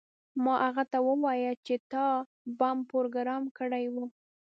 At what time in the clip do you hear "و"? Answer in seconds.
3.93-3.95